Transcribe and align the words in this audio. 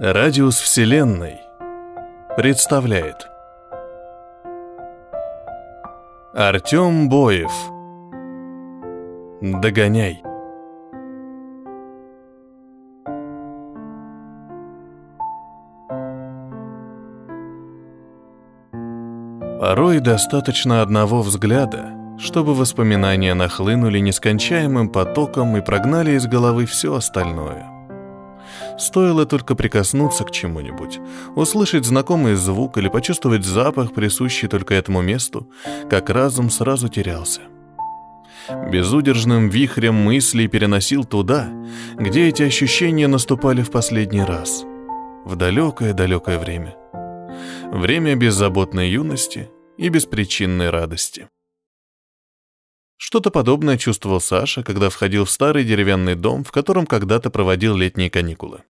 Радиус 0.00 0.60
Вселенной 0.60 1.40
представляет 2.36 3.28
Артем 6.32 7.08
Боев. 7.08 7.50
Догоняй. 9.40 10.22
Порой 19.58 19.98
достаточно 19.98 20.82
одного 20.82 21.22
взгляда, 21.22 21.90
чтобы 22.20 22.54
воспоминания 22.54 23.34
нахлынули 23.34 23.98
нескончаемым 23.98 24.90
потоком 24.90 25.56
и 25.56 25.60
прогнали 25.60 26.12
из 26.12 26.28
головы 26.28 26.66
все 26.66 26.94
остальное– 26.94 27.66
Стоило 28.78 29.26
только 29.26 29.54
прикоснуться 29.56 30.24
к 30.24 30.30
чему-нибудь, 30.30 31.00
услышать 31.34 31.84
знакомый 31.84 32.34
звук 32.34 32.78
или 32.78 32.88
почувствовать 32.88 33.44
запах, 33.44 33.92
присущий 33.92 34.46
только 34.46 34.74
этому 34.74 35.02
месту, 35.02 35.50
как 35.90 36.10
разум 36.10 36.48
сразу 36.48 36.88
терялся. 36.88 37.40
Безудержным 38.70 39.48
вихрем 39.48 39.94
мыслей 39.94 40.46
переносил 40.46 41.04
туда, 41.04 41.48
где 41.96 42.28
эти 42.28 42.44
ощущения 42.44 43.08
наступали 43.08 43.62
в 43.62 43.70
последний 43.70 44.22
раз. 44.22 44.64
В 45.24 45.36
далекое-далекое 45.36 46.38
время. 46.38 46.76
Время 47.70 48.14
беззаботной 48.14 48.88
юности 48.90 49.50
и 49.76 49.88
беспричинной 49.90 50.70
радости. 50.70 51.28
Что-то 52.96 53.30
подобное 53.30 53.76
чувствовал 53.76 54.20
Саша, 54.20 54.62
когда 54.62 54.88
входил 54.88 55.24
в 55.24 55.30
старый 55.30 55.64
деревянный 55.64 56.14
дом, 56.14 56.42
в 56.42 56.50
котором 56.50 56.86
когда-то 56.86 57.30
проводил 57.30 57.76
летние 57.76 58.10
каникулы. 58.10 58.62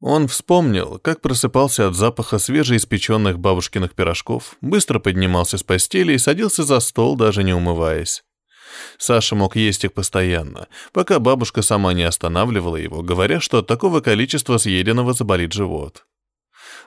Он 0.00 0.28
вспомнил, 0.28 0.98
как 0.98 1.22
просыпался 1.22 1.88
от 1.88 1.94
запаха 1.94 2.38
свежеиспеченных 2.38 3.38
бабушкиных 3.38 3.94
пирожков, 3.94 4.56
быстро 4.60 4.98
поднимался 4.98 5.56
с 5.56 5.62
постели 5.62 6.12
и 6.12 6.18
садился 6.18 6.64
за 6.64 6.80
стол, 6.80 7.16
даже 7.16 7.42
не 7.42 7.54
умываясь. 7.54 8.22
Саша 8.98 9.34
мог 9.34 9.56
есть 9.56 9.84
их 9.84 9.94
постоянно, 9.94 10.68
пока 10.92 11.18
бабушка 11.18 11.62
сама 11.62 11.94
не 11.94 12.02
останавливала 12.02 12.76
его, 12.76 13.02
говоря, 13.02 13.40
что 13.40 13.58
от 13.58 13.66
такого 13.66 14.00
количества 14.00 14.58
съеденного 14.58 15.14
заболит 15.14 15.54
живот. 15.54 16.04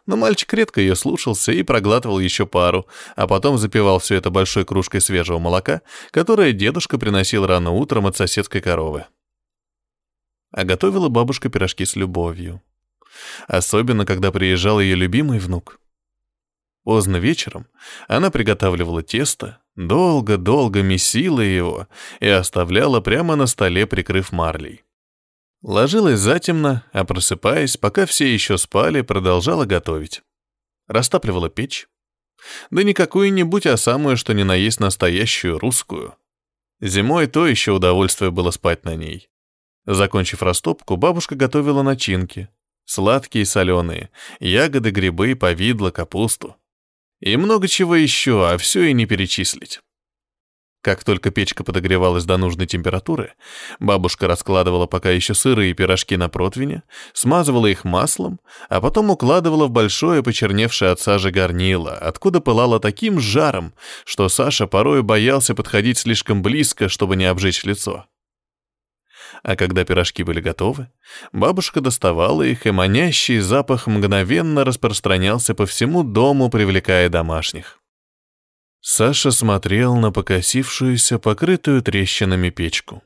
Но 0.06 0.16
мальчик 0.16 0.54
редко 0.54 0.80
ее 0.80 0.96
слушался 0.96 1.52
и 1.52 1.64
проглатывал 1.64 2.20
еще 2.20 2.46
пару, 2.46 2.88
а 3.16 3.26
потом 3.28 3.58
запивал 3.58 3.98
все 3.98 4.16
это 4.16 4.30
большой 4.30 4.66
кружкой 4.66 5.02
свежего 5.02 5.40
молока, 5.40 5.82
которое 6.12 6.54
дедушка 6.54 7.00
приносил 7.00 7.48
рано 7.48 7.72
утром 7.72 8.06
от 8.06 8.16
соседской 8.16 8.62
коровы. 8.62 9.06
А 10.52 10.64
готовила 10.64 11.10
бабушка 11.10 11.50
пирожки 11.50 11.86
с 11.86 11.96
любовью 11.96 12.62
особенно 13.48 14.06
когда 14.06 14.32
приезжал 14.32 14.80
ее 14.80 14.96
любимый 14.96 15.40
внук. 15.40 15.80
Поздно 16.84 17.18
вечером 17.18 17.68
она 18.08 18.32
приготавливала 18.32 19.04
тесто, 19.04 19.62
долго-долго 19.76 20.82
месила 20.82 21.42
его 21.42 21.88
и 22.20 22.28
оставляла 22.28 23.02
прямо 23.02 23.36
на 23.36 23.48
столе, 23.48 23.86
прикрыв 23.86 24.32
марлей. 24.32 24.84
Ложилась 25.62 26.20
затемно, 26.20 26.86
а 26.94 27.04
просыпаясь, 27.04 27.78
пока 27.78 28.06
все 28.06 28.34
еще 28.34 28.58
спали, 28.58 29.02
продолжала 29.02 29.66
готовить. 29.66 30.22
Растапливала 30.88 31.50
печь. 31.50 31.88
Да 32.72 32.84
не 32.84 32.94
какую-нибудь, 32.94 33.66
а 33.66 33.76
самую, 33.76 34.16
что 34.16 34.34
ни 34.34 34.44
на 34.44 34.56
есть 34.56 34.80
настоящую 34.80 35.60
русскую. 35.60 36.16
Зимой 36.80 37.28
то 37.28 37.46
еще 37.46 37.73
удовольствие 37.73 38.32
было 38.32 38.52
спать 38.52 38.86
на 38.86 38.96
ней. 38.96 39.30
Закончив 39.86 40.42
растопку, 40.42 40.96
бабушка 40.96 41.36
готовила 41.36 41.82
начинки, 41.82 42.50
Сладкие 42.90 43.44
и 43.44 43.45
соленые, 43.45 44.09
ягоды, 44.40 44.90
грибы, 44.90 45.36
повидло, 45.36 45.92
капусту. 45.92 46.55
И 47.20 47.38
много 47.38 47.67
чего 47.67 47.95
еще, 47.95 48.50
а 48.50 48.58
все 48.58 48.86
и 48.86 48.94
не 48.94 49.05
перечислить. 49.05 49.80
Как 50.82 51.04
только 51.04 51.30
печка 51.30 51.64
подогревалась 51.64 52.26
до 52.26 52.38
нужной 52.38 52.66
температуры, 52.66 53.33
бабушка 53.80 54.26
раскладывала 54.26 54.88
пока 54.88 55.11
еще 55.11 55.36
сырые 55.36 55.76
пирожки 55.76 56.17
на 56.17 56.30
противне, 56.30 56.82
смазывала 57.14 57.67
их 57.67 57.83
маслом, 57.83 58.39
а 58.70 58.82
потом 58.82 59.11
укладывала 59.11 59.67
в 59.67 59.71
большое 59.71 60.23
почерневшее 60.23 60.89
от 60.89 61.00
сажи 61.00 61.30
горнило, 61.30 61.94
откуда 61.94 62.42
пылало 62.42 62.80
таким 62.80 63.20
жаром, 63.20 63.76
что 64.04 64.30
Саша 64.30 64.66
порой 64.66 65.04
боялся 65.04 65.54
подходить 65.54 66.00
слишком 66.00 66.42
близко, 66.42 66.89
чтобы 66.89 67.17
не 67.17 67.26
обжечь 67.26 67.66
лицо. 67.66 68.08
А 69.44 69.56
когда 69.56 69.86
пирожки 69.86 70.23
были 70.23 70.42
готовы, 70.42 70.90
бабушка 71.32 71.82
доставала 71.82 72.44
их, 72.44 72.66
и 72.66 72.72
манящий 72.72 73.40
запах 73.40 73.88
мгновенно 73.88 74.66
распространялся 74.66 75.56
по 75.56 75.66
всему 75.66 76.04
дому, 76.04 76.50
привлекая 76.50 77.10
домашних. 77.10 77.80
Саша 78.82 79.32
смотрел 79.32 79.95
на 79.95 80.12
покосившуюся, 80.12 81.20
покрытую 81.20 81.82
трещинами 81.82 82.50
печку. 82.50 83.04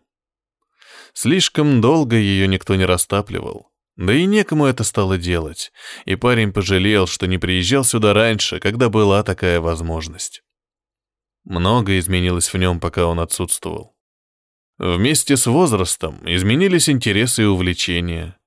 Слишком 1.13 1.81
долго 1.81 2.15
ее 2.15 2.47
никто 2.47 2.75
не 2.75 2.85
растапливал. 2.85 3.71
Да 3.95 4.13
и 4.13 4.25
некому 4.25 4.65
это 4.65 4.83
стало 4.83 5.19
делать, 5.19 5.71
и 6.05 6.15
парень 6.15 6.51
пожалел, 6.51 7.05
что 7.05 7.27
не 7.27 7.37
приезжал 7.37 7.83
сюда 7.83 8.13
раньше, 8.13 8.59
когда 8.59 8.89
была 8.89 9.21
такая 9.21 9.61
возможность. 9.61 10.41
Много 11.43 11.99
изменилось 11.99 12.51
в 12.51 12.57
нем, 12.57 12.79
пока 12.79 13.05
он 13.05 13.19
отсутствовал. 13.19 13.92
Вместе 14.79 15.37
с 15.37 15.45
возрастом 15.45 16.19
изменились 16.25 16.89
интересы 16.89 17.43
и 17.43 17.45
увлечения. 17.45 18.37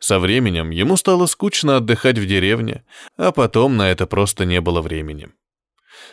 Со 0.00 0.18
временем 0.18 0.70
ему 0.70 0.96
стало 0.96 1.26
скучно 1.26 1.76
отдыхать 1.76 2.18
в 2.18 2.26
деревне, 2.26 2.84
а 3.18 3.30
потом 3.30 3.76
на 3.76 3.90
это 3.90 4.06
просто 4.06 4.46
не 4.46 4.60
было 4.60 4.80
времени. 4.80 5.28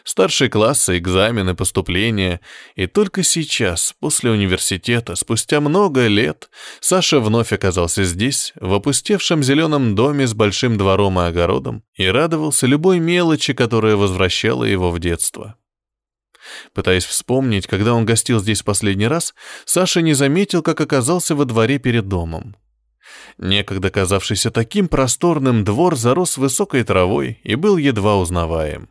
Старшие 0.03 0.49
классы, 0.49 0.97
экзамены, 0.97 1.55
поступления, 1.55 2.41
и 2.75 2.87
только 2.87 3.23
сейчас, 3.23 3.95
после 3.99 4.31
университета, 4.31 5.15
спустя 5.15 5.61
много 5.61 6.07
лет, 6.07 6.49
Саша 6.81 7.21
вновь 7.21 7.53
оказался 7.53 8.03
здесь, 8.03 8.51
в 8.59 8.73
опустевшем 8.73 9.43
зеленом 9.43 9.95
доме 9.95 10.27
с 10.27 10.33
большим 10.33 10.77
двором 10.77 11.19
и 11.19 11.23
огородом, 11.23 11.83
и 11.95 12.05
радовался 12.05 12.67
любой 12.67 12.99
мелочи, 12.99 13.53
которая 13.53 13.95
возвращала 13.95 14.65
его 14.65 14.91
в 14.91 14.99
детство. 14.99 15.55
Пытаясь 16.73 17.05
вспомнить, 17.05 17.67
когда 17.67 17.93
он 17.93 18.05
гостил 18.05 18.39
здесь 18.39 18.63
последний 18.63 19.07
раз, 19.07 19.33
Саша 19.65 20.01
не 20.01 20.13
заметил, 20.13 20.61
как 20.61 20.81
оказался 20.81 21.35
во 21.35 21.45
дворе 21.45 21.79
перед 21.79 22.07
домом. 22.07 22.55
Некогда 23.37 23.89
казавшийся 23.89 24.51
таким 24.51 24.87
просторным 24.87 25.63
двор 25.63 25.95
зарос 25.95 26.37
высокой 26.37 26.83
травой 26.83 27.39
и 27.43 27.55
был 27.55 27.77
едва 27.77 28.17
узнаваем. 28.17 28.89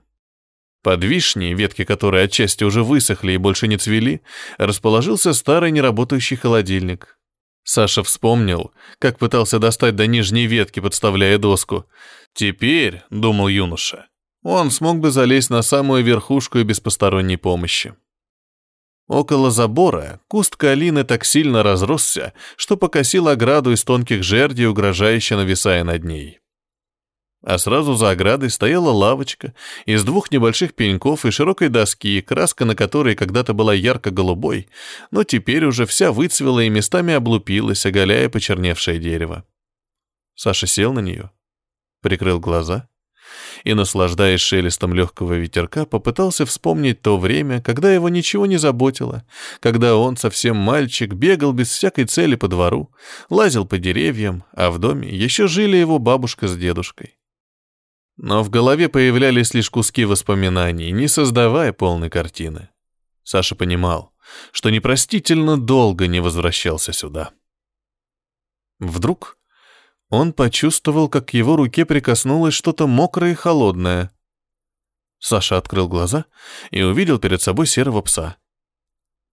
Под 0.82 1.04
вишней, 1.04 1.54
ветки 1.54 1.84
которой 1.84 2.24
отчасти 2.24 2.64
уже 2.64 2.82
высохли 2.82 3.32
и 3.32 3.36
больше 3.36 3.68
не 3.68 3.76
цвели, 3.76 4.22
расположился 4.58 5.32
старый 5.32 5.70
неработающий 5.70 6.36
холодильник. 6.36 7.18
Саша 7.62 8.02
вспомнил, 8.02 8.72
как 8.98 9.18
пытался 9.18 9.60
достать 9.60 9.94
до 9.94 10.08
нижней 10.08 10.46
ветки, 10.46 10.80
подставляя 10.80 11.38
доску. 11.38 11.86
«Теперь»,— 12.34 13.02
думал 13.10 13.46
юноша, 13.46 14.06
он 14.42 14.70
смог 14.70 14.98
бы 14.98 15.10
залезть 15.10 15.50
на 15.50 15.62
самую 15.62 16.02
верхушку 16.02 16.58
и 16.58 16.64
без 16.64 16.80
посторонней 16.80 17.36
помощи. 17.36 17.94
Около 19.08 19.50
забора 19.50 20.20
куст 20.28 20.56
калины 20.56 21.04
так 21.04 21.24
сильно 21.24 21.62
разросся, 21.62 22.32
что 22.56 22.76
покосил 22.76 23.28
ограду 23.28 23.72
из 23.72 23.84
тонких 23.84 24.22
жердей, 24.22 24.66
угрожающе 24.66 25.36
нависая 25.36 25.84
над 25.84 26.04
ней. 26.04 26.40
А 27.44 27.58
сразу 27.58 27.94
за 27.94 28.10
оградой 28.10 28.50
стояла 28.50 28.90
лавочка 28.90 29.52
из 29.84 30.04
двух 30.04 30.30
небольших 30.30 30.74
пеньков 30.74 31.26
и 31.26 31.32
широкой 31.32 31.68
доски, 31.68 32.20
краска 32.20 32.64
на 32.64 32.76
которой 32.76 33.16
когда-то 33.16 33.52
была 33.52 33.74
ярко-голубой, 33.74 34.68
но 35.10 35.24
теперь 35.24 35.64
уже 35.64 35.84
вся 35.84 36.12
выцвела 36.12 36.60
и 36.60 36.68
местами 36.68 37.12
облупилась, 37.14 37.84
оголяя 37.84 38.28
почерневшее 38.28 39.00
дерево. 39.00 39.44
Саша 40.36 40.68
сел 40.68 40.92
на 40.92 41.00
нее, 41.00 41.32
прикрыл 42.00 42.38
глаза 42.38 42.88
и, 43.64 43.74
наслаждаясь 43.74 44.40
шелестом 44.40 44.94
легкого 44.94 45.34
ветерка, 45.34 45.84
попытался 45.84 46.46
вспомнить 46.46 47.02
то 47.02 47.18
время, 47.18 47.60
когда 47.60 47.92
его 47.92 48.08
ничего 48.08 48.46
не 48.46 48.56
заботило, 48.56 49.24
когда 49.60 49.96
он, 49.96 50.16
совсем 50.16 50.56
мальчик, 50.56 51.12
бегал 51.12 51.52
без 51.52 51.68
всякой 51.70 52.04
цели 52.04 52.34
по 52.34 52.48
двору, 52.48 52.90
лазил 53.30 53.66
по 53.66 53.78
деревьям, 53.78 54.44
а 54.52 54.70
в 54.70 54.78
доме 54.78 55.08
еще 55.08 55.46
жили 55.46 55.76
его 55.76 55.98
бабушка 55.98 56.48
с 56.48 56.56
дедушкой. 56.56 57.16
Но 58.16 58.42
в 58.42 58.50
голове 58.50 58.88
появлялись 58.88 59.54
лишь 59.54 59.70
куски 59.70 60.04
воспоминаний, 60.04 60.90
не 60.92 61.08
создавая 61.08 61.72
полной 61.72 62.10
картины. 62.10 62.68
Саша 63.24 63.54
понимал, 63.54 64.12
что 64.52 64.70
непростительно 64.70 65.58
долго 65.58 66.06
не 66.06 66.20
возвращался 66.20 66.92
сюда. 66.92 67.30
Вдруг 68.78 69.38
он 70.12 70.34
почувствовал, 70.34 71.08
как 71.08 71.28
к 71.28 71.30
его 71.30 71.56
руке 71.56 71.86
прикоснулось 71.86 72.52
что-то 72.52 72.86
мокрое 72.86 73.32
и 73.32 73.34
холодное. 73.34 74.10
Саша 75.18 75.56
открыл 75.56 75.88
глаза 75.88 76.26
и 76.70 76.82
увидел 76.82 77.18
перед 77.18 77.40
собой 77.40 77.66
серого 77.66 78.02
пса. 78.02 78.36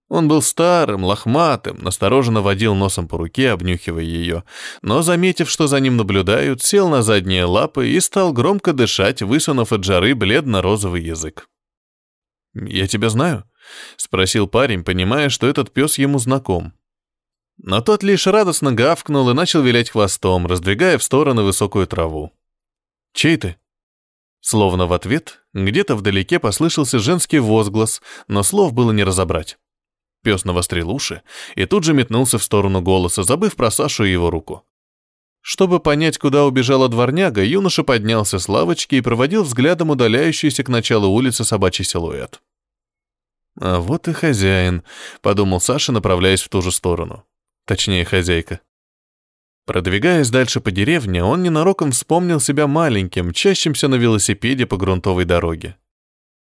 Он 0.08 0.26
был 0.26 0.40
старым, 0.40 1.04
лохматым, 1.04 1.82
настороженно 1.82 2.40
водил 2.40 2.74
носом 2.74 3.08
по 3.08 3.18
руке, 3.18 3.50
обнюхивая 3.50 4.02
ее, 4.02 4.44
но, 4.80 5.02
заметив, 5.02 5.50
что 5.50 5.66
за 5.66 5.80
ним 5.80 5.98
наблюдают, 5.98 6.62
сел 6.62 6.88
на 6.88 7.02
задние 7.02 7.44
лапы 7.44 7.90
и 7.90 8.00
стал 8.00 8.32
громко 8.32 8.72
дышать, 8.72 9.20
высунув 9.20 9.72
от 9.72 9.84
жары 9.84 10.14
бледно-розовый 10.14 11.02
язык. 11.02 11.46
«Я 12.54 12.86
тебя 12.86 13.10
знаю?»— 13.10 13.44
спросил 13.98 14.48
парень, 14.48 14.82
понимая, 14.82 15.28
что 15.28 15.46
этот 15.46 15.72
пес 15.72 15.98
ему 15.98 16.18
знаком. 16.18 16.72
Но 17.62 17.82
тот 17.82 18.02
лишь 18.02 18.26
радостно 18.26 18.72
гавкнул 18.72 19.28
и 19.28 19.34
начал 19.34 19.60
вилять 19.60 19.90
хвостом, 19.90 20.46
раздвигая 20.46 20.96
в 20.96 21.02
стороны 21.02 21.42
высокую 21.42 21.86
траву. 21.86 22.32
«Чей 23.12 23.36
ты?» 23.36 23.56
Словно 24.40 24.86
в 24.86 24.94
ответ, 24.94 25.42
где-то 25.52 25.94
вдалеке 25.94 26.38
послышался 26.38 26.98
женский 26.98 27.38
возглас, 27.38 28.00
но 28.28 28.42
слов 28.42 28.72
было 28.72 28.92
не 28.92 29.04
разобрать. 29.04 29.58
Пес 30.22 30.44
навострил 30.44 30.90
уши 30.90 31.22
и 31.54 31.66
тут 31.66 31.84
же 31.84 31.92
метнулся 31.92 32.38
в 32.38 32.42
сторону 32.42 32.80
голоса, 32.80 33.22
забыв 33.24 33.56
про 33.56 33.70
Сашу 33.70 34.04
и 34.04 34.12
его 34.12 34.30
руку. 34.30 34.64
Чтобы 35.42 35.80
понять, 35.80 36.16
куда 36.16 36.44
убежала 36.44 36.88
дворняга, 36.88 37.42
юноша 37.42 37.82
поднялся 37.82 38.38
с 38.38 38.48
лавочки 38.48 38.94
и 38.94 39.00
проводил 39.02 39.42
взглядом 39.42 39.90
удаляющийся 39.90 40.64
к 40.64 40.68
началу 40.68 41.08
улицы 41.08 41.44
собачий 41.44 41.84
силуэт. 41.84 42.40
«А 43.60 43.80
вот 43.80 44.08
и 44.08 44.12
хозяин»,— 44.12 44.82
подумал 45.20 45.60
Саша, 45.60 45.92
направляясь 45.92 46.42
в 46.42 46.48
ту 46.48 46.62
же 46.62 46.72
сторону. 46.72 47.24
Точнее, 47.66 48.04
хозяйка. 48.04 48.60
Продвигаясь 49.66 50.30
дальше 50.30 50.60
по 50.60 50.70
деревне, 50.70 51.22
он 51.22 51.42
ненароком 51.42 51.92
вспомнил 51.92 52.40
себя 52.40 52.66
маленьким, 52.66 53.28
мчащимся 53.28 53.88
на 53.88 53.94
велосипеде 53.94 54.66
по 54.66 54.76
грунтовой 54.76 55.24
дороге. 55.24 55.76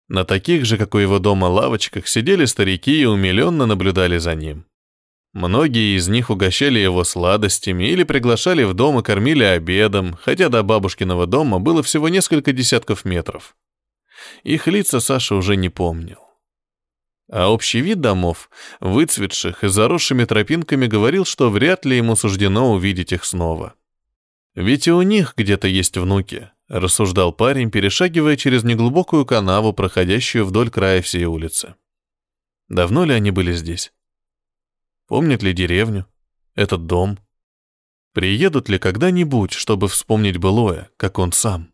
На 0.09 0.25
таких 0.25 0.67
же, 0.67 0.77
как 0.77 0.95
у 0.95 0.99
его 0.99 1.19
дома, 1.19 1.47
лавочках 1.47 2.07
сидели 2.07 2.45
старики 2.45 3.01
и 3.01 3.07
умиленно 3.07 3.65
наблюдали 3.65 4.19
за 4.19 4.35
ним. 4.35 4.67
Многие 5.33 5.97
из 5.97 6.07
них 6.09 6.31
угощали 6.31 6.79
его 6.79 7.03
сладостями 7.03 7.85
или 7.85 8.05
приглашали 8.05 8.63
в 8.63 8.75
дом 8.75 9.01
и 9.01 9.03
кормили 9.03 9.43
обедом, 9.43 10.17
хотя 10.23 10.49
до 10.49 10.63
бабушкиного 10.63 11.27
дома 11.27 11.59
было 11.59 11.83
всего 11.83 12.09
несколько 12.09 12.53
десятков 12.53 13.05
метров. 13.05 13.57
Их 14.45 14.69
лица 14.69 15.01
Саша 15.01 15.35
уже 15.35 15.57
не 15.57 15.71
помнил. 15.71 16.24
А 17.31 17.49
общий 17.49 17.81
вид 17.81 18.01
домов, 18.01 18.51
выцветших 18.81 19.65
и 19.65 19.69
заросшими 19.69 20.25
тропинками, 20.25 20.87
говорил, 20.87 21.25
что 21.25 21.51
вряд 21.51 21.85
ли 21.85 21.97
ему 21.97 22.17
суждено 22.17 22.73
увидеть 22.73 23.13
их 23.13 23.25
снова. 23.25 23.75
Ведь 24.55 24.87
и 24.87 24.93
у 24.93 25.03
них 25.03 25.35
где-то 25.37 25.67
есть 25.67 25.97
внуки, 25.97 26.51
рассуждал 26.69 27.33
парень, 27.33 27.71
перешагивая 27.71 28.37
через 28.37 28.63
неглубокую 28.63 29.27
канаву, 29.27 29.73
проходящую 29.73 30.45
вдоль 30.45 30.71
края 30.71 31.03
всей 31.03 31.25
улицы. 31.25 31.75
Давно 32.69 33.05
ли 33.05 33.15
они 33.15 33.31
были 33.31 33.53
здесь? 33.53 33.93
Помнят 35.07 35.43
ли 35.43 35.53
деревню? 35.53 36.07
Этот 36.55 36.87
дом? 36.87 37.19
Приедут 38.13 38.69
ли 38.69 38.79
когда-нибудь, 38.79 39.53
чтобы 39.53 39.89
вспомнить 39.89 40.39
былое, 40.39 40.91
как 40.97 41.19
он 41.19 41.33
сам? 41.33 41.74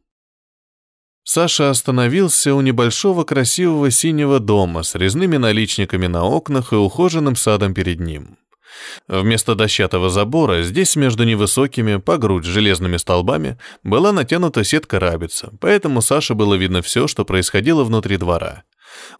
Саша 1.32 1.70
остановился 1.70 2.56
у 2.56 2.60
небольшого 2.60 3.22
красивого 3.22 3.92
синего 3.92 4.40
дома 4.40 4.82
с 4.82 4.96
резными 4.96 5.36
наличниками 5.36 6.08
на 6.08 6.24
окнах 6.24 6.72
и 6.72 6.74
ухоженным 6.74 7.36
садом 7.36 7.72
перед 7.72 8.00
ним. 8.00 8.36
Вместо 9.06 9.54
дощатого 9.54 10.10
забора 10.10 10.64
здесь 10.64 10.96
между 10.96 11.22
невысокими, 11.22 11.98
по 11.98 12.18
грудь 12.18 12.44
железными 12.44 12.96
столбами, 12.96 13.58
была 13.84 14.10
натянута 14.10 14.64
сетка 14.64 14.98
рабица, 14.98 15.52
поэтому 15.60 16.02
Саше 16.02 16.34
было 16.34 16.56
видно 16.56 16.82
все, 16.82 17.06
что 17.06 17.24
происходило 17.24 17.84
внутри 17.84 18.16
двора. 18.16 18.64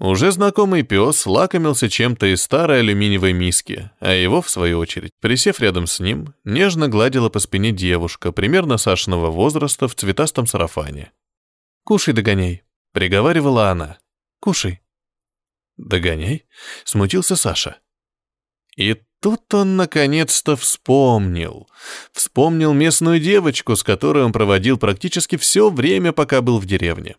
Уже 0.01 0.33
знакомый 0.33 0.83
пес 0.83 1.27
лакомился 1.27 1.89
чем-то 1.89 2.27
из 2.35 2.43
старой 2.43 2.81
алюминиевой 2.81 3.35
миски, 3.35 3.89
а 4.01 4.13
его, 4.13 4.43
в 4.43 4.51
свою 4.51 4.81
очередь, 4.81 5.13
присев 5.21 5.61
рядом 5.61 5.87
с 5.87 6.01
ним, 6.01 6.35
нежно 6.43 6.89
гладила 6.89 7.29
по 7.29 7.39
спине 7.39 7.71
девушка, 7.71 8.33
примерно 8.33 8.79
Сашиного 8.79 9.31
возраста, 9.31 9.87
в 9.87 9.95
цветастом 9.95 10.49
сарафане. 10.49 11.13
«Кушай, 11.85 12.15
догоняй»,— 12.15 12.63
приговаривала 12.93 13.71
она. 13.71 13.99
«Кушай». 14.41 14.81
«Догоняй?»— 15.77 16.47
смутился 16.85 17.37
Саша. 17.37 17.79
И 18.77 18.97
тут 19.21 19.53
он 19.55 19.77
наконец-то 19.77 20.57
вспомнил. 20.57 21.69
Вспомнил 22.13 22.73
местную 22.73 23.21
девочку, 23.21 23.77
с 23.77 23.83
которой 23.83 24.25
он 24.25 24.33
проводил 24.33 24.79
практически 24.79 25.37
все 25.37 25.71
время, 25.71 26.13
пока 26.13 26.41
был 26.43 26.59
в 26.59 26.67
деревне. 26.67 27.17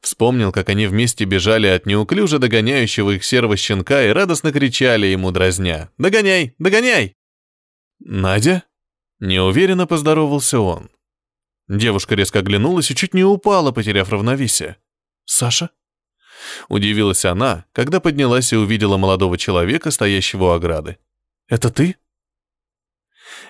Вспомнил, 0.00 0.52
как 0.52 0.68
они 0.68 0.86
вместе 0.86 1.24
бежали 1.24 1.66
от 1.66 1.86
неуклюже 1.86 2.38
догоняющего 2.38 3.12
их 3.12 3.24
серого 3.24 3.56
щенка 3.56 4.04
и 4.04 4.10
радостно 4.10 4.52
кричали 4.52 5.06
ему, 5.06 5.30
дразня. 5.30 5.90
«Догоняй! 5.98 6.54
Догоняй!» 6.58 7.16
«Надя?» 7.98 8.64
Неуверенно 9.18 9.86
поздоровался 9.86 10.60
он. 10.60 10.90
Девушка 11.68 12.14
резко 12.14 12.38
оглянулась 12.40 12.90
и 12.90 12.94
чуть 12.94 13.12
не 13.12 13.24
упала, 13.24 13.72
потеряв 13.72 14.10
равновесие. 14.10 14.76
«Саша?» 15.24 15.70
Удивилась 16.68 17.24
она, 17.24 17.64
когда 17.72 17.98
поднялась 17.98 18.52
и 18.52 18.56
увидела 18.56 18.96
молодого 18.96 19.36
человека, 19.36 19.90
стоящего 19.90 20.44
у 20.44 20.50
ограды. 20.50 20.98
«Это 21.48 21.70
ты?» 21.70 21.96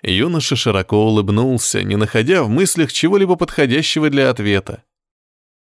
Юноша 0.03 0.57
широко 0.57 1.07
улыбнулся, 1.07 1.83
не 1.83 1.97
находя 1.97 2.43
в 2.43 2.49
мыслях 2.49 2.93
чего-либо 2.93 3.37
подходящего 3.37 4.09
для 4.09 4.31
ответа. 4.31 4.83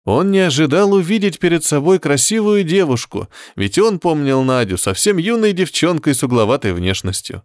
Он 0.04 0.30
не 0.30 0.38
ожидал 0.38 0.92
увидеть 0.92 1.38
перед 1.38 1.64
собой 1.64 1.98
красивую 1.98 2.62
девушку, 2.64 3.28
ведь 3.56 3.78
он 3.78 3.98
помнил 3.98 4.42
Надю 4.42 4.78
совсем 4.78 5.16
юной 5.16 5.52
девчонкой 5.52 6.14
с 6.14 6.22
угловатой 6.22 6.72
внешностью. 6.72 7.42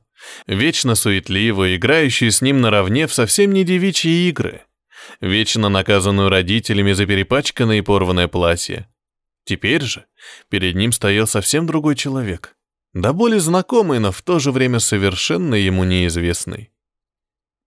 Вечно 0.48 0.96
суетливую, 0.96 1.76
играющую 1.76 2.32
с 2.32 2.42
ним 2.42 2.62
наравне 2.62 3.08
в 3.08 3.14
совсем 3.14 3.52
не 3.52 3.64
девичьи 3.64 4.30
игры 4.30 4.62
вечно 5.20 5.70
наказанную 5.70 6.30
родителями 6.30 6.94
за 6.94 7.06
перепачканное 7.06 7.78
и 7.78 7.82
порванное 7.82 8.28
платье. 8.28 8.88
Теперь 9.44 9.82
же 9.84 10.06
перед 10.50 10.76
ним 10.76 10.92
стоял 10.92 11.28
совсем 11.28 11.66
другой 11.66 11.96
человек, 11.96 12.56
да 12.94 13.14
более 13.14 13.40
знакомый, 13.40 14.00
но 14.00 14.12
в 14.12 14.22
то 14.22 14.40
же 14.40 14.52
время 14.52 14.80
совершенно 14.80 15.56
ему 15.56 15.84
неизвестный. 15.84 16.72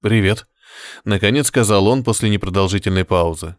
«Привет»,— 0.03 0.47
наконец 1.05 1.49
сказал 1.49 1.87
он 1.87 2.05
после 2.05 2.29
непродолжительной 2.29 3.05
паузы. 3.05 3.57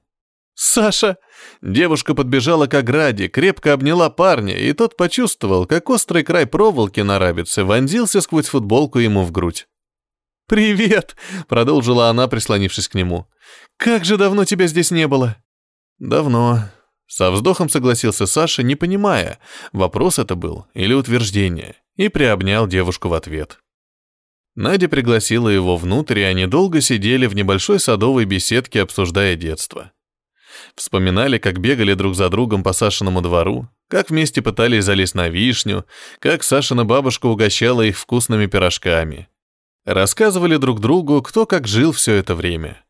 «Саша!» 0.54 1.18
Девушка 1.62 2.16
подбежала 2.16 2.68
к 2.68 2.74
ограде, 2.76 3.28
крепко 3.28 3.74
обняла 3.74 4.10
парня, 4.10 4.56
и 4.56 4.72
тот 4.74 4.96
почувствовал, 4.96 5.66
как 5.66 5.90
острый 5.90 6.24
край 6.24 6.46
проволоки 6.46 7.02
на 7.02 7.20
рабице 7.20 7.64
вонзился 7.64 8.22
сквозь 8.22 8.48
футболку 8.48 9.00
ему 9.00 9.24
в 9.24 9.32
грудь. 9.32 9.68
«Привет!»— 10.48 11.16
продолжила 11.48 12.10
она, 12.10 12.28
прислонившись 12.28 12.88
к 12.88 12.94
нему. 12.94 13.28
«Как 13.78 14.06
же 14.06 14.18
давно 14.18 14.46
тебя 14.46 14.68
здесь 14.68 14.92
не 14.92 15.08
было?» 15.08 15.38
«Давно». 16.00 16.70
Со 17.08 17.32
вздохом 17.32 17.70
согласился 17.70 18.26
Саша, 18.26 18.64
не 18.64 18.76
понимая, 18.76 19.40
вопрос 19.72 20.18
это 20.18 20.36
был 20.36 20.66
или 20.74 20.94
утверждение, 20.94 21.76
и 21.96 22.10
приобнял 22.10 22.68
девушку 22.68 23.10
в 23.10 23.14
ответ. 23.14 23.60
Надя 24.56 24.88
пригласила 24.88 25.50
его 25.50 25.78
внутрь, 25.78 26.20
и 26.20 26.24
они 26.24 26.48
долго 26.48 26.82
сидели 26.82 27.28
в 27.28 27.36
небольшой 27.36 27.80
садовой 27.80 28.26
беседке, 28.26 28.82
обсуждая 28.82 29.36
детство. 29.36 29.92
Вспоминали, 30.76 31.38
как 31.38 31.60
бегали 31.60 31.94
друг 31.94 32.16
за 32.16 32.30
другом 32.30 32.64
по 32.64 32.74
Сашиному 32.74 33.22
двору, 33.22 33.68
как 33.90 34.10
вместе 34.10 34.42
пытались 34.42 34.86
залезть 34.86 35.14
на 35.14 35.30
вишню, 35.30 35.86
как 36.20 36.44
Сашина 36.44 36.86
бабушка 36.86 37.28
угощала 37.28 37.82
их 37.82 37.98
вкусными 37.98 38.48
пирожками. 38.48 39.28
Рассказывали 39.86 40.58
друг 40.58 40.80
другу, 40.80 41.22
кто 41.22 41.46
как 41.46 41.68
жил 41.68 41.92
все 41.92 42.16
это 42.16 42.34
время. 42.34 42.84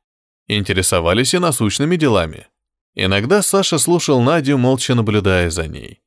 Интересовались 0.47 1.33
и 1.33 1.39
насущными 1.39 1.97
делами. 1.97 2.47
Иногда 2.93 3.41
Саша 3.41 3.77
слушал 3.77 4.21
Надю, 4.21 4.57
молча 4.57 4.95
наблюдая 4.95 5.49
за 5.49 5.67
ней. 5.67 6.01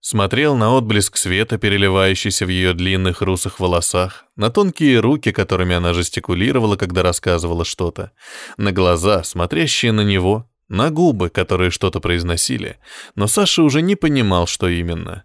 Смотрел 0.00 0.54
на 0.54 0.74
отблеск 0.74 1.16
света, 1.16 1.56
переливающийся 1.56 2.44
в 2.44 2.50
ее 2.50 2.74
длинных 2.74 3.22
русых 3.22 3.58
волосах, 3.58 4.26
на 4.36 4.50
тонкие 4.50 5.00
руки, 5.00 5.32
которыми 5.32 5.74
она 5.74 5.94
жестикулировала, 5.94 6.76
когда 6.76 7.02
рассказывала 7.02 7.64
что-то, 7.64 8.12
на 8.58 8.72
глаза, 8.72 9.24
смотрящие 9.24 9.92
на 9.92 10.02
него, 10.02 10.50
на 10.68 10.90
губы, 10.90 11.30
которые 11.30 11.70
что-то 11.70 12.00
произносили, 12.00 12.78
но 13.14 13.26
Саша 13.26 13.62
уже 13.62 13.80
не 13.80 13.96
понимал, 13.96 14.46
что 14.46 14.68
именно. 14.68 15.24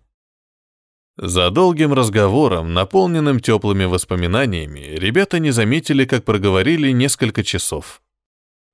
За 1.21 1.51
долгим 1.51 1.93
разговором, 1.93 2.73
наполненным 2.73 3.39
теплыми 3.39 3.83
воспоминаниями, 3.83 4.79
ребята 4.79 5.37
не 5.37 5.51
заметили, 5.51 6.05
как 6.05 6.25
проговорили 6.25 6.89
несколько 6.89 7.43
часов. 7.43 8.01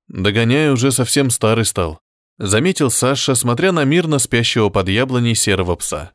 Догоняя 0.08 0.72
уже 0.72 0.90
совсем 0.90 1.28
старый 1.28 1.66
стал. 1.66 2.00
Заметил 2.38 2.90
Саша, 2.90 3.34
смотря 3.34 3.70
на 3.70 3.84
мирно 3.84 4.18
спящего 4.18 4.70
под 4.70 4.88
яблоней 4.88 5.34
серого 5.34 5.76
пса. 5.76 6.12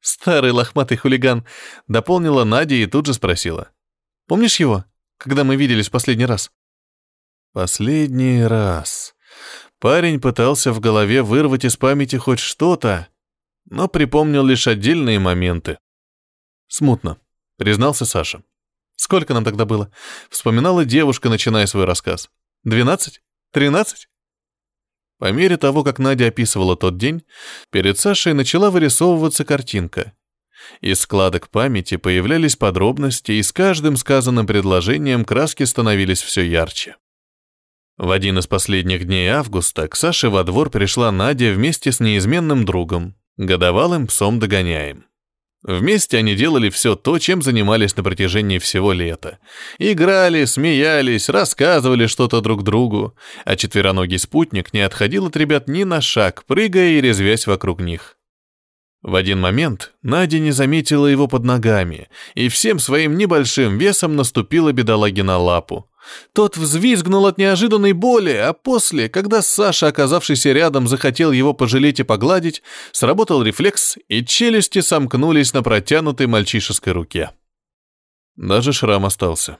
«Старый 0.00 0.52
лохматый 0.52 0.96
хулиган»,— 0.96 1.44
дополнила 1.88 2.44
Надя 2.44 2.76
и 2.76 2.86
тут 2.86 3.06
же 3.06 3.14
спросила. 3.14 3.70
«Помнишь 4.28 4.60
его, 4.60 4.84
когда 5.16 5.42
мы 5.42 5.56
виделись 5.56 5.88
последний 5.88 6.26
раз?» 6.26 6.52
«Последний 7.52 8.44
раз». 8.44 9.16
Парень 9.80 10.20
пытался 10.20 10.72
в 10.72 10.78
голове 10.78 11.24
вырвать 11.24 11.64
из 11.64 11.76
памяти 11.76 12.14
хоть 12.14 12.38
что-то, 12.38 13.08
но 13.74 13.88
припомнил 13.88 14.44
лишь 14.46 14.68
отдельные 14.68 15.18
моменты. 15.18 15.78
Смутно, 16.68 17.18
признался 17.56 18.06
Саша. 18.06 18.42
Сколько 18.96 19.34
нам 19.34 19.44
тогда 19.44 19.64
было? 19.64 19.90
Вспоминала 20.30 20.84
девушка, 20.84 21.28
начиная 21.28 21.66
свой 21.66 21.84
рассказ. 21.84 22.30
Двенадцать? 22.62 23.20
Тринадцать? 23.52 24.08
По 25.18 25.32
мере 25.32 25.56
того, 25.56 25.82
как 25.82 25.98
Надя 25.98 26.28
описывала 26.28 26.76
тот 26.76 26.98
день, 26.98 27.24
перед 27.70 27.98
Сашей 27.98 28.32
начала 28.32 28.70
вырисовываться 28.70 29.44
картинка. 29.44 30.12
Из 30.80 31.00
складок 31.00 31.50
памяти 31.50 31.96
появлялись 31.96 32.56
подробности, 32.56 33.32
и 33.32 33.42
с 33.42 33.52
каждым 33.52 33.96
сказанным 33.96 34.46
предложением 34.46 35.24
краски 35.24 35.64
становились 35.64 36.22
все 36.22 36.42
ярче. 36.42 36.96
В 37.96 38.10
один 38.10 38.38
из 38.38 38.46
последних 38.46 39.04
дней 39.04 39.28
августа 39.28 39.88
к 39.88 39.96
Саше 39.96 40.30
во 40.30 40.44
двор 40.44 40.70
пришла 40.70 41.10
Надя 41.12 41.52
вместе 41.52 41.92
с 41.92 42.00
неизменным 42.00 42.64
другом, 42.64 43.16
годовалым 43.36 44.06
псом 44.06 44.38
догоняем. 44.38 45.04
Вместе 45.64 46.18
они 46.18 46.34
делали 46.34 46.68
все 46.68 46.94
то, 46.94 47.18
чем 47.18 47.40
занимались 47.40 47.96
на 47.96 48.02
протяжении 48.02 48.58
всего 48.58 48.92
лета. 48.92 49.38
Играли, 49.78 50.44
смеялись, 50.44 51.30
рассказывали 51.30 52.06
что-то 52.06 52.42
друг 52.42 52.62
другу, 52.62 53.16
а 53.46 53.56
четвероногий 53.56 54.18
спутник 54.18 54.74
не 54.74 54.80
отходил 54.80 55.26
от 55.26 55.36
ребят 55.36 55.66
ни 55.66 55.84
на 55.84 56.02
шаг, 56.02 56.44
прыгая 56.46 56.90
и 56.90 57.00
резвясь 57.00 57.46
вокруг 57.46 57.80
них. 57.80 58.18
В 59.00 59.14
один 59.14 59.40
момент 59.40 59.92
Надя 60.02 60.38
не 60.38 60.50
заметила 60.50 61.06
его 61.06 61.28
под 61.28 61.44
ногами 61.44 62.08
и 62.34 62.48
всем 62.48 62.78
своим 62.78 63.16
небольшим 63.16 63.78
весом 63.78 64.16
наступила 64.16 64.72
бедолаге 64.72 65.22
на 65.22 65.38
лапу. 65.38 65.90
Тот 66.32 66.56
взвизгнул 66.56 67.26
от 67.26 67.38
неожиданной 67.38 67.92
боли, 67.92 68.32
а 68.32 68.52
после, 68.52 69.08
когда 69.08 69.42
Саша, 69.42 69.88
оказавшийся 69.88 70.52
рядом, 70.52 70.88
захотел 70.88 71.32
его 71.32 71.54
пожалеть 71.54 72.00
и 72.00 72.02
погладить, 72.02 72.62
сработал 72.92 73.42
рефлекс, 73.42 73.96
и 74.08 74.24
челюсти 74.24 74.80
сомкнулись 74.80 75.52
на 75.52 75.62
протянутой 75.62 76.26
мальчишеской 76.26 76.92
руке. 76.92 77.30
Даже 78.36 78.72
шрам 78.72 79.04
остался. 79.04 79.58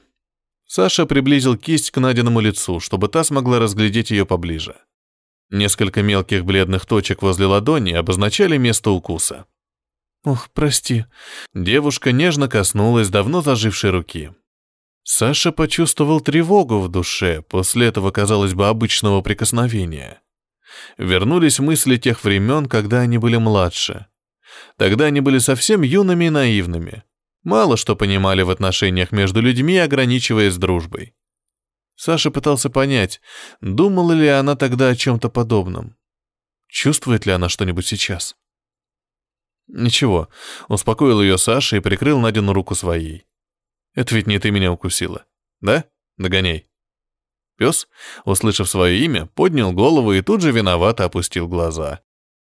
Саша 0.67 1.07
приблизил 1.07 1.57
кисть 1.57 1.91
к 1.91 2.01
Надиному 2.01 2.41
лицу, 2.41 2.81
чтобы 2.81 3.09
та 3.09 3.23
смогла 3.23 3.59
разглядеть 3.59 4.11
ее 4.11 4.27
поближе. 4.27 4.77
Несколько 5.51 6.03
мелких 6.03 6.45
бледных 6.45 6.87
точек 6.87 7.23
возле 7.23 7.47
ладони 7.47 7.93
обозначали 7.93 8.57
место 8.57 8.91
укуса. 8.91 9.47
«Ох, 10.25 10.49
прости». 10.53 11.05
Девушка 11.53 12.13
нежно 12.13 12.49
коснулась 12.49 13.11
давно 13.11 13.43
зажившей 13.43 13.91
руки. 13.91 14.33
Саша 15.07 15.53
почувствовал 15.53 16.23
тревогу 16.23 16.81
в 16.81 16.89
душе 16.89 17.43
после 17.43 17.89
этого, 17.89 18.11
казалось 18.11 18.55
бы, 18.55 18.69
обычного 18.69 19.21
прикосновения. 19.21 20.23
Вернулись 20.97 21.59
мысли 21.59 21.99
тех 21.99 22.25
времен, 22.25 22.67
когда 22.67 23.01
они 23.01 23.19
были 23.19 23.37
младше. 23.37 24.07
Тогда 24.79 25.05
они 25.05 25.21
были 25.21 25.39
совсем 25.39 25.83
юными 25.83 26.25
и 26.25 26.31
наивными. 26.31 27.05
Мало 27.43 27.77
что 27.77 27.97
понимали 27.97 28.41
в 28.41 28.49
отношениях 28.49 29.13
между 29.13 29.43
людьми, 29.43 29.77
ограничиваясь 29.77 30.57
дружбой. 30.57 31.15
Саша 31.97 32.31
пытался 32.31 32.71
понять, 32.71 33.21
думала 33.61 34.13
ли 34.13 34.27
она 34.27 34.57
тогда 34.57 34.89
о 34.89 34.97
чем-то 34.97 35.29
подобном. 35.29 35.97
Чувствует 36.67 37.27
ли 37.27 37.33
она 37.33 37.51
что-нибудь 37.51 37.87
сейчас? 37.87 38.37
Ничего, 39.67 40.29
успокоил 40.69 41.21
ее 41.21 41.37
Саша 41.37 41.77
и 41.77 41.81
прикрыл 41.81 42.19
Надину 42.19 42.55
руку 42.55 42.75
своей. 42.75 43.27
Это 43.95 44.15
ведь 44.15 44.27
не 44.27 44.39
ты 44.39 44.51
меня 44.51 44.73
укусила. 44.73 45.25
Да? 45.61 45.85
Догоняй. 46.17 46.67
Пес, 47.57 47.89
услышав 48.25 48.69
свое 48.69 48.99
имя, 48.99 49.27
поднял 49.27 49.73
голову 49.73 50.13
и 50.13 50.23
тут 50.23 50.41
же 50.41 50.51
виновато 50.51 51.05
опустил 51.05 51.47
глаза. 51.47 52.01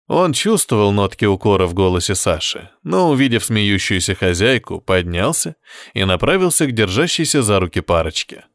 Он 0.09 0.33
чувствовал 0.33 0.93
нотки 0.93 1.25
укора 1.25 1.67
в 1.67 1.75
голосе 1.75 2.15
Саши, 2.15 2.71
но, 2.83 3.11
увидев 3.11 3.45
смеющуюся 3.45 4.15
хозяйку, 4.15 4.81
поднялся 4.81 5.57
и 5.95 6.05
направился 6.05 6.67
к 6.67 6.73
держащейся 6.73 7.43
за 7.43 7.61
руки 7.61 7.81
парочке. 7.81 8.47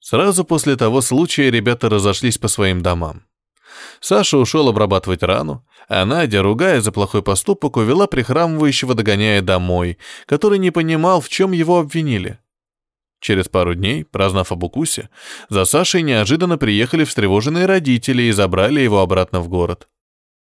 Сразу 0.00 0.44
после 0.44 0.76
того 0.76 1.00
случая 1.00 1.50
ребята 1.50 1.88
разошлись 1.88 2.38
по 2.38 2.48
своим 2.48 2.82
домам. 2.82 3.24
Саша 4.00 4.38
ушел 4.38 4.68
обрабатывать 4.68 5.22
рану, 5.22 5.66
а 5.88 6.04
Надя, 6.04 6.42
ругая 6.42 6.80
за 6.80 6.92
плохой 6.92 7.22
поступок, 7.22 7.76
увела 7.76 8.06
прихрамывающего, 8.06 8.94
догоняя 8.94 9.42
домой, 9.42 9.98
который 10.26 10.58
не 10.58 10.70
понимал, 10.70 11.20
в 11.20 11.28
чем 11.28 11.52
его 11.52 11.78
обвинили. 11.78 12.38
Через 13.20 13.48
пару 13.48 13.74
дней, 13.74 14.04
прознав 14.04 14.52
об 14.52 14.62
укусе, 14.62 15.08
за 15.48 15.64
Сашей 15.64 16.02
неожиданно 16.02 16.58
приехали 16.58 17.04
встревоженные 17.04 17.66
родители 17.66 18.24
и 18.24 18.32
забрали 18.32 18.80
его 18.80 19.00
обратно 19.00 19.40
в 19.40 19.48
город. 19.48 19.88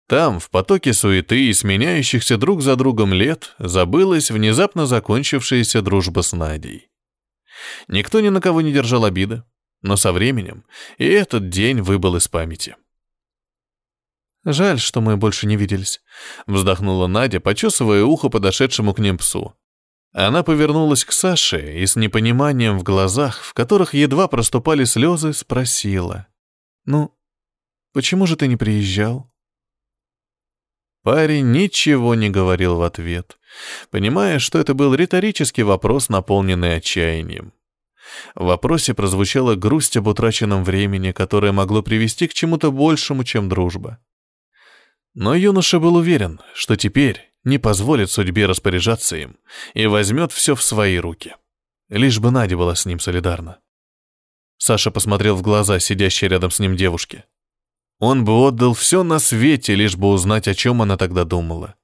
Там, 0.08 0.40
в 0.40 0.50
потоке 0.50 0.94
суеты 0.94 1.46
и 1.46 1.54
сменяющихся 1.54 2.38
друг 2.38 2.62
за 2.62 2.76
другом 2.76 3.14
лет, 3.14 3.56
забылась 3.58 4.32
внезапно 4.32 4.86
закончившаяся 4.86 5.82
дружба 5.82 6.22
с 6.22 6.34
Надей. 6.34 6.90
Никто 7.88 8.20
ни 8.20 8.30
на 8.30 8.42
кого 8.42 8.62
не 8.62 8.74
держал 8.74 9.06
обиды, 9.06 9.44
но 9.82 9.96
со 9.96 10.12
временем 10.12 10.66
и 10.98 11.06
этот 11.06 11.50
день 11.50 11.82
выбыл 11.82 12.16
из 12.18 12.28
памяти. 12.28 12.76
«Жаль, 14.46 14.80
что 14.80 15.00
мы 15.00 15.16
больше 15.16 15.48
не 15.48 15.56
виделись»,— 15.56 16.02
вздохнула 16.48 17.08
Надя, 17.08 17.40
почесывая 17.40 18.04
ухо 18.04 18.30
подошедшему 18.30 18.94
к 18.94 19.00
ним 19.00 19.18
псу. 19.18 19.56
Она 20.12 20.44
повернулась 20.44 21.06
к 21.06 21.12
Саше 21.12 21.80
и 21.80 21.86
с 21.86 21.96
непониманием 21.96 22.78
в 22.78 22.84
глазах, 22.84 23.42
в 23.42 23.54
которых 23.54 23.94
едва 23.94 24.28
проступали 24.28 24.84
слезы, 24.84 25.34
спросила. 25.34 26.28
«Ну, 26.86 27.18
почему 27.94 28.28
же 28.28 28.36
ты 28.36 28.48
не 28.48 28.58
приезжал?» 28.58 29.32
Парень 31.04 31.52
ничего 31.52 32.16
не 32.16 32.30
говорил 32.30 32.78
в 32.78 32.84
ответ, 32.84 33.38
понимая, 33.92 34.40
что 34.40 34.60
это 34.60 34.74
был 34.74 34.94
риторический 34.94 35.64
вопрос, 35.64 36.10
наполненный 36.10 36.78
отчаянием. 36.78 37.54
В 38.36 38.46
вопросе 38.46 38.94
прозвучала 38.94 39.56
грусть 39.56 39.98
об 39.98 40.08
утраченном 40.08 40.64
времени, 40.64 41.12
которое 41.12 41.52
могло 41.52 41.82
привести 41.82 42.28
к 42.28 42.34
чему-то 42.34 42.72
большему, 42.72 43.24
чем 43.24 43.50
дружба. 43.50 44.00
Но 45.14 45.36
юноша 45.36 45.80
был 45.80 45.96
уверен, 45.96 46.40
что 46.56 46.76
теперь 46.76 47.32
не 47.44 47.60
позволит 47.60 48.10
судьбе 48.10 48.46
распоряжаться 48.46 49.16
им 49.16 49.38
и 49.74 49.86
возьмет 49.86 50.32
все 50.32 50.56
в 50.56 50.64
свои 50.64 50.98
руки. 50.98 51.36
Лишь 51.90 52.20
бы 52.20 52.32
Надя 52.32 52.58
была 52.58 52.76
с 52.76 52.86
ним 52.86 53.00
солидарна. 53.00 53.60
Саша 54.58 54.92
посмотрел 54.92 55.36
в 55.36 55.42
глаза 55.42 55.80
сидящей 55.80 56.30
рядом 56.30 56.50
с 56.50 56.60
ним 56.60 56.76
девушки. 56.76 57.26
Он 58.00 58.26
бы 58.26 58.34
отдал 58.34 58.74
все 58.74 59.04
на 59.04 59.20
свете, 59.20 59.76
лишь 59.76 59.96
бы 59.96 60.08
узнать, 60.08 60.48
о 60.48 60.56
чем 60.56 60.82
она 60.82 60.98
тогда 60.98 61.26
думала. 61.26 61.76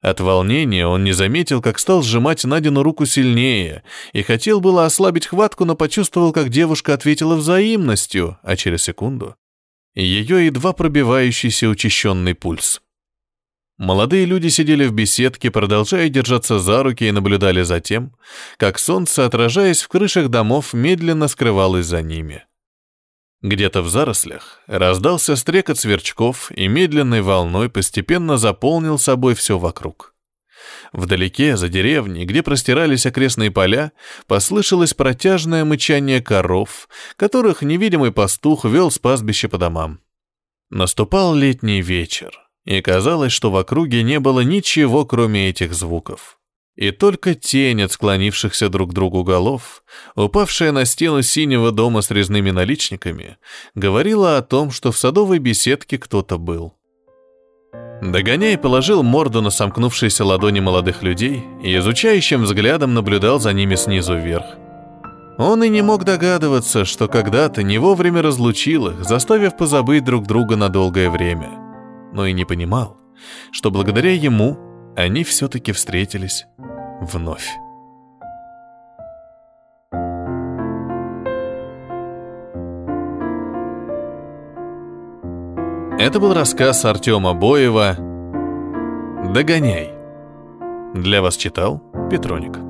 От 0.00 0.20
волнения 0.20 0.86
он 0.86 1.04
не 1.04 1.12
заметил, 1.12 1.60
как 1.60 1.78
стал 1.78 2.02
сжимать 2.02 2.44
Надину 2.44 2.82
руку 2.82 3.04
сильнее, 3.06 3.82
и 4.12 4.22
хотел 4.22 4.60
было 4.60 4.84
ослабить 4.84 5.26
хватку, 5.26 5.64
но 5.64 5.74
почувствовал, 5.74 6.32
как 6.32 6.50
девушка 6.50 6.94
ответила 6.94 7.36
взаимностью, 7.36 8.38
а 8.42 8.56
через 8.56 8.82
секунду 8.82 9.36
ее 9.94 10.46
едва 10.46 10.72
пробивающийся 10.72 11.68
учащенный 11.68 12.34
пульс. 12.34 12.80
Молодые 13.76 14.24
люди 14.24 14.48
сидели 14.48 14.86
в 14.86 14.92
беседке, 14.92 15.50
продолжая 15.50 16.08
держаться 16.08 16.60
за 16.60 16.82
руки 16.84 17.04
и 17.08 17.12
наблюдали 17.12 17.62
за 17.62 17.80
тем, 17.80 18.14
как 18.56 18.78
солнце, 18.78 19.26
отражаясь 19.26 19.82
в 19.82 19.88
крышах 19.88 20.28
домов, 20.28 20.74
медленно 20.74 21.26
скрывалось 21.26 21.86
за 21.86 22.00
ними. 22.00 22.44
Где-то 23.42 23.82
в 23.82 23.88
зарослях 23.88 24.62
раздался 24.68 25.36
стрекот 25.36 25.78
сверчков 25.78 26.50
и 26.52 26.68
медленной 26.68 27.20
волной 27.20 27.68
постепенно 27.68 28.38
заполнил 28.38 28.98
собой 28.98 29.34
все 29.34 29.58
вокруг. 29.58 30.13
Вдалеке, 30.92 31.56
за 31.56 31.68
деревней, 31.68 32.24
где 32.24 32.42
простирались 32.42 33.06
окрестные 33.06 33.50
поля, 33.50 33.92
послышалось 34.26 34.94
протяжное 34.94 35.64
мычание 35.64 36.20
коров, 36.20 36.88
которых 37.16 37.62
невидимый 37.62 38.12
пастух 38.12 38.64
вел 38.64 38.90
с 38.90 38.98
пастбища 38.98 39.48
по 39.48 39.58
домам. 39.58 40.00
Наступал 40.70 41.34
летний 41.34 41.82
вечер, 41.82 42.38
и 42.64 42.80
казалось, 42.80 43.32
что 43.32 43.50
в 43.50 43.56
округе 43.56 44.02
не 44.02 44.20
было 44.20 44.40
ничего, 44.40 45.04
кроме 45.04 45.48
этих 45.50 45.74
звуков. 45.74 46.38
И 46.76 46.90
только 46.90 47.34
тень 47.34 47.82
от 47.82 47.92
склонившихся 47.92 48.68
друг 48.68 48.90
к 48.90 48.94
другу 48.94 49.22
голов, 49.22 49.84
упавшая 50.16 50.72
на 50.72 50.84
стену 50.84 51.22
синего 51.22 51.70
дома 51.70 52.02
с 52.02 52.10
резными 52.10 52.50
наличниками, 52.50 53.36
говорила 53.76 54.36
о 54.36 54.42
том, 54.42 54.72
что 54.72 54.90
в 54.90 54.98
садовой 54.98 55.38
беседке 55.38 55.98
кто-то 55.98 56.36
был. 56.36 56.74
Догоняй 58.04 58.58
положил 58.58 59.02
морду 59.02 59.40
на 59.40 59.48
сомкнувшиеся 59.48 60.26
ладони 60.26 60.60
молодых 60.60 61.02
людей 61.02 61.42
и 61.62 61.74
изучающим 61.78 62.42
взглядом 62.42 62.92
наблюдал 62.92 63.40
за 63.40 63.54
ними 63.54 63.76
снизу 63.76 64.14
вверх. 64.18 64.44
Он 65.38 65.64
и 65.64 65.70
не 65.70 65.80
мог 65.80 66.04
догадываться, 66.04 66.84
что 66.84 67.08
когда-то 67.08 67.62
не 67.62 67.78
вовремя 67.78 68.20
разлучил 68.20 68.88
их, 68.88 69.04
заставив 69.04 69.56
позабыть 69.56 70.04
друг 70.04 70.26
друга 70.26 70.54
на 70.56 70.68
долгое 70.68 71.08
время. 71.08 71.48
Но 72.12 72.26
и 72.26 72.34
не 72.34 72.44
понимал, 72.44 72.98
что 73.50 73.70
благодаря 73.70 74.12
ему 74.12 74.58
они 74.96 75.24
все-таки 75.24 75.72
встретились 75.72 76.44
вновь. 77.00 77.48
Это 86.04 86.20
был 86.20 86.34
рассказ 86.34 86.84
Артема 86.84 87.32
Боева 87.32 87.96
«Догоняй». 89.32 89.90
Для 90.92 91.22
вас 91.22 91.34
читал 91.34 91.80
Петроник. 92.10 92.63